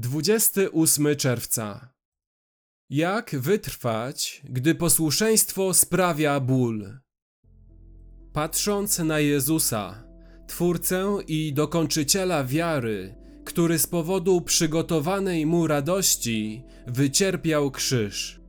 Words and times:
28 0.00 1.16
czerwca. 1.16 1.94
Jak 2.90 3.36
wytrwać, 3.38 4.42
gdy 4.44 4.74
posłuszeństwo 4.74 5.74
sprawia 5.74 6.40
ból? 6.40 6.98
Patrząc 8.32 8.98
na 8.98 9.20
Jezusa, 9.20 10.04
Twórcę 10.48 11.16
i 11.26 11.52
dokończyciela 11.52 12.44
wiary, 12.44 13.14
który 13.44 13.78
z 13.78 13.86
powodu 13.86 14.40
przygotowanej 14.40 15.46
mu 15.46 15.66
radości 15.66 16.62
wycierpiał 16.86 17.70
krzyż. 17.70 18.40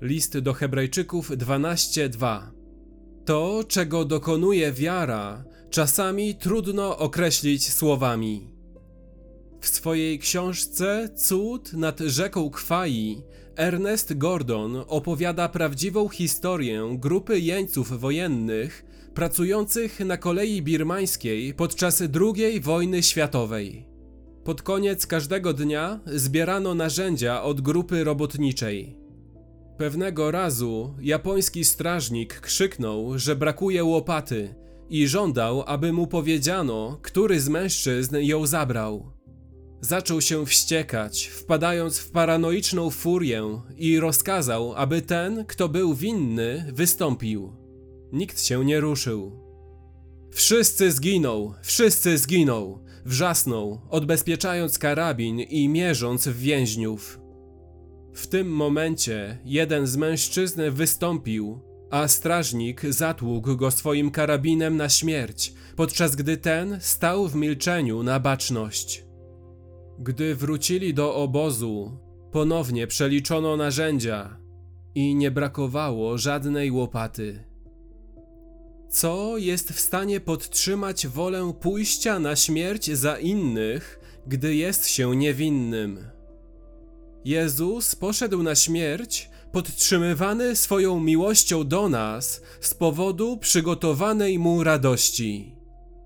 List 0.00 0.38
do 0.38 0.52
Hebrajczyków 0.52 1.30
12:2. 1.30 2.50
To, 3.24 3.64
czego 3.68 4.04
dokonuje 4.04 4.72
wiara, 4.72 5.44
czasami 5.70 6.34
trudno 6.34 6.98
określić 6.98 7.72
słowami. 7.72 8.57
Swojej 9.78 10.18
książce 10.18 11.08
Cud 11.16 11.72
nad 11.72 12.00
rzeką 12.00 12.50
Kwai 12.50 13.22
Ernest 13.56 14.18
Gordon 14.18 14.84
opowiada 14.86 15.48
prawdziwą 15.48 16.08
historię 16.08 16.96
grupy 16.98 17.40
jeńców 17.40 18.00
wojennych 18.00 18.84
pracujących 19.14 20.00
na 20.00 20.16
kolei 20.16 20.62
birmańskiej 20.62 21.54
podczas 21.54 22.02
II 22.02 22.60
wojny 22.60 23.02
światowej. 23.02 23.86
Pod 24.44 24.62
koniec 24.62 25.06
każdego 25.06 25.52
dnia 25.52 26.00
zbierano 26.06 26.74
narzędzia 26.74 27.42
od 27.42 27.60
grupy 27.60 28.04
robotniczej. 28.04 28.96
Pewnego 29.76 30.30
razu 30.30 30.94
japoński 31.00 31.64
strażnik 31.64 32.40
krzyknął, 32.40 33.18
że 33.18 33.36
brakuje 33.36 33.84
łopaty 33.84 34.54
i 34.90 35.08
żądał, 35.08 35.62
aby 35.66 35.92
mu 35.92 36.06
powiedziano, 36.06 36.98
który 37.02 37.40
z 37.40 37.48
mężczyzn 37.48 38.16
ją 38.20 38.46
zabrał. 38.46 39.17
Zaczął 39.80 40.20
się 40.20 40.46
wściekać, 40.46 41.26
wpadając 41.26 41.98
w 41.98 42.10
paranoiczną 42.10 42.90
furię 42.90 43.60
i 43.76 44.00
rozkazał, 44.00 44.74
aby 44.74 45.02
ten, 45.02 45.44
kto 45.44 45.68
był 45.68 45.94
winny, 45.94 46.72
wystąpił. 46.74 47.52
Nikt 48.12 48.42
się 48.42 48.64
nie 48.64 48.80
ruszył. 48.80 49.48
Wszyscy 50.32 50.92
zginą, 50.92 51.54
wszyscy 51.62 52.18
zginą! 52.18 52.84
Wrzasnął, 53.04 53.80
odbezpieczając 53.90 54.78
karabin 54.78 55.40
i 55.40 55.68
mierząc 55.68 56.28
w 56.28 56.38
więźniów. 56.38 57.20
W 58.14 58.26
tym 58.26 58.52
momencie 58.52 59.38
jeden 59.44 59.86
z 59.86 59.96
mężczyzn 59.96 60.60
wystąpił, 60.70 61.60
a 61.90 62.08
strażnik 62.08 62.82
zatłukł 62.88 63.56
go 63.56 63.70
swoim 63.70 64.10
karabinem 64.10 64.76
na 64.76 64.88
śmierć, 64.88 65.52
podczas 65.76 66.16
gdy 66.16 66.36
ten 66.36 66.78
stał 66.80 67.28
w 67.28 67.34
milczeniu 67.34 68.02
na 68.02 68.20
baczność. 68.20 69.07
Gdy 69.98 70.34
wrócili 70.34 70.94
do 70.94 71.14
obozu, 71.14 71.98
ponownie 72.32 72.86
przeliczono 72.86 73.56
narzędzia 73.56 74.36
i 74.94 75.14
nie 75.14 75.30
brakowało 75.30 76.18
żadnej 76.18 76.70
łopaty. 76.70 77.44
Co 78.90 79.38
jest 79.38 79.72
w 79.72 79.80
stanie 79.80 80.20
podtrzymać 80.20 81.06
wolę 81.06 81.52
pójścia 81.60 82.18
na 82.18 82.36
śmierć 82.36 82.90
za 82.90 83.18
innych, 83.18 84.00
gdy 84.26 84.54
jest 84.54 84.88
się 84.88 85.16
niewinnym? 85.16 85.98
Jezus 87.24 87.94
poszedł 87.94 88.42
na 88.42 88.54
śmierć, 88.54 89.30
podtrzymywany 89.52 90.56
swoją 90.56 91.00
miłością 91.00 91.68
do 91.68 91.88
nas 91.88 92.42
z 92.60 92.74
powodu 92.74 93.36
przygotowanej 93.36 94.38
mu 94.38 94.64
radości. 94.64 95.57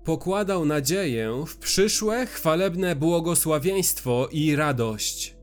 Pokładał 0.03 0.65
nadzieję 0.65 1.43
w 1.47 1.57
przyszłe 1.57 2.25
chwalebne 2.25 2.95
błogosławieństwo 2.95 4.29
i 4.31 4.55
radość. 4.55 5.35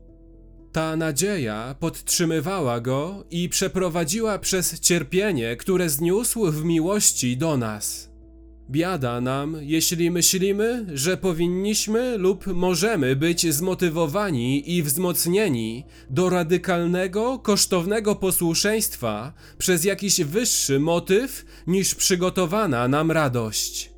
Ta 0.71 0.95
nadzieja 0.95 1.75
podtrzymywała 1.79 2.79
go 2.79 3.23
i 3.31 3.49
przeprowadziła 3.49 4.39
przez 4.39 4.79
cierpienie, 4.79 5.55
które 5.55 5.89
zniósł 5.89 6.51
w 6.51 6.63
miłości 6.63 7.37
do 7.37 7.57
nas. 7.57 8.11
Biada 8.69 9.21
nam, 9.21 9.57
jeśli 9.61 10.11
myślimy, 10.11 10.85
że 10.93 11.17
powinniśmy 11.17 12.17
lub 12.17 12.47
możemy 12.47 13.15
być 13.15 13.53
zmotywowani 13.53 14.75
i 14.75 14.83
wzmocnieni 14.83 15.85
do 16.09 16.29
radykalnego, 16.29 17.39
kosztownego 17.39 18.15
posłuszeństwa 18.15 19.33
przez 19.57 19.83
jakiś 19.85 20.21
wyższy 20.21 20.79
motyw 20.79 21.45
niż 21.67 21.95
przygotowana 21.95 22.87
nam 22.87 23.11
radość. 23.11 23.90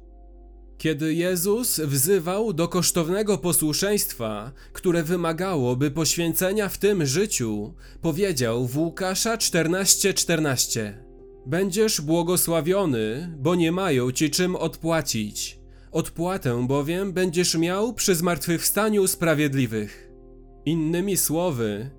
Kiedy 0.77 1.13
Jezus 1.13 1.79
wzywał 1.79 2.53
do 2.53 2.67
kosztownego 2.67 3.37
posłuszeństwa, 3.37 4.51
które 4.73 5.03
wymagałoby 5.03 5.91
poświęcenia 5.91 6.69
w 6.69 6.77
tym 6.77 7.05
życiu, 7.05 7.73
powiedział 8.01 8.67
w 8.67 8.77
Łukasza 8.77 9.37
14:14: 9.37 10.13
14, 10.13 11.03
Będziesz 11.45 12.01
błogosławiony, 12.01 13.35
bo 13.39 13.55
nie 13.55 13.71
mają 13.71 14.11
ci 14.11 14.29
czym 14.31 14.55
odpłacić. 14.55 15.59
Odpłatę 15.91 16.67
bowiem 16.67 17.13
będziesz 17.13 17.55
miał 17.55 17.93
przy 17.93 18.15
zmartwychwstaniu 18.15 19.07
sprawiedliwych. 19.07 20.09
Innymi 20.65 21.17
słowy, 21.17 21.89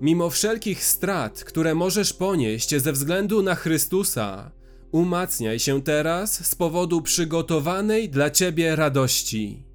mimo 0.00 0.30
wszelkich 0.30 0.84
strat, 0.84 1.44
które 1.44 1.74
możesz 1.74 2.12
ponieść 2.12 2.76
ze 2.76 2.92
względu 2.92 3.42
na 3.42 3.54
Chrystusa, 3.54 4.52
Umacniaj 4.94 5.58
się 5.58 5.82
teraz 5.82 6.46
z 6.46 6.54
powodu 6.54 7.02
przygotowanej 7.02 8.08
dla 8.08 8.30
ciebie 8.30 8.76
radości. 8.76 9.66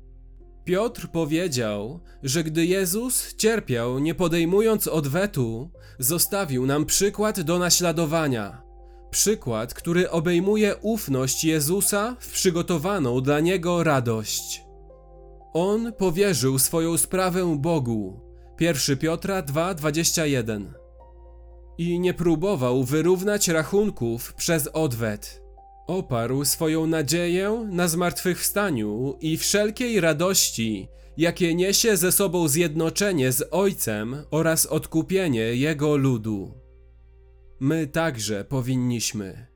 Piotr 0.66 1.08
powiedział, 1.08 2.00
że 2.24 2.44
gdy 2.44 2.66
Jezus 2.66 3.36
cierpiał, 3.36 4.00
nie 4.00 4.16
podejmując 4.16 4.88
odwetu, 4.88 5.72
zostawił 5.98 6.66
nam 6.66 6.86
przykład 6.86 7.42
do 7.42 7.60
naśladowania. 7.60 8.62
Przykład, 9.12 9.74
który 9.74 10.10
obejmuje 10.10 10.76
ufność 10.76 11.44
Jezusa 11.44 12.16
w 12.20 12.32
przygotowaną 12.32 13.22
dla 13.22 13.40
niego 13.40 13.84
radość. 13.84 14.64
On 15.54 15.94
powierzył 15.94 16.60
swoją 16.60 16.98
sprawę 16.98 17.58
Bogu. 17.58 18.20
1 18.60 18.98
Piotra 18.98 19.42
2:21 19.42 20.79
i 21.80 22.00
nie 22.00 22.14
próbował 22.14 22.84
wyrównać 22.84 23.48
rachunków 23.48 24.34
przez 24.34 24.68
odwet. 24.68 25.44
Oparł 25.88 26.46
swoją 26.46 26.88
nadzieję 26.88 27.68
na 27.72 27.88
zmartwychwstaniu 27.88 29.18
i 29.22 29.38
wszelkiej 29.38 30.00
radości, 30.00 30.88
jakie 31.18 31.56
niesie 31.56 31.98
ze 31.98 32.12
sobą 32.12 32.48
zjednoczenie 32.48 33.32
z 33.32 33.44
Ojcem 33.52 34.16
oraz 34.32 34.66
odkupienie 34.66 35.42
Jego 35.42 35.98
ludu. 35.98 36.54
My 37.60 37.88
także 37.88 38.46
powinniśmy. 38.46 39.48